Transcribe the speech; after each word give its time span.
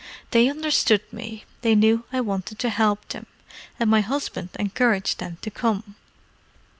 "They 0.31 0.49
understood 0.49 1.01
me. 1.13 1.45
They 1.61 1.75
knew 1.75 2.05
I 2.11 2.21
wanted 2.21 2.57
to 2.57 2.71
help 2.71 3.09
them. 3.09 3.27
And 3.79 3.87
my 3.87 4.01
husband 4.01 4.49
encouraged 4.57 5.19
them 5.19 5.37
to 5.43 5.51
come." 5.51 5.93